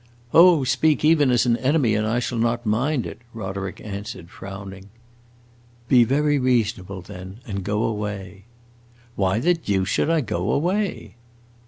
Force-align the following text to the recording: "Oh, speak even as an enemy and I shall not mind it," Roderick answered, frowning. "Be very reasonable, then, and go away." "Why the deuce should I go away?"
"Oh, 0.33 0.63
speak 0.63 1.05
even 1.05 1.29
as 1.29 1.45
an 1.45 1.57
enemy 1.57 1.93
and 1.93 2.07
I 2.07 2.17
shall 2.17 2.39
not 2.39 2.65
mind 2.65 3.05
it," 3.05 3.19
Roderick 3.35 3.79
answered, 3.83 4.31
frowning. 4.31 4.89
"Be 5.89 6.05
very 6.05 6.39
reasonable, 6.39 7.03
then, 7.03 7.39
and 7.45 7.63
go 7.63 7.83
away." 7.83 8.45
"Why 9.15 9.37
the 9.39 9.53
deuce 9.53 9.89
should 9.89 10.09
I 10.09 10.21
go 10.21 10.53
away?" 10.53 11.17